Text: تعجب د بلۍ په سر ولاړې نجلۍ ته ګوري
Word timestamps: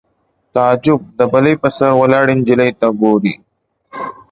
تعجب 0.53 0.99
د 1.19 1.21
بلۍ 1.31 1.55
په 1.61 1.69
سر 1.77 1.91
ولاړې 2.01 2.33
نجلۍ 2.39 2.71
ته 2.79 2.87
ګوري 3.01 3.35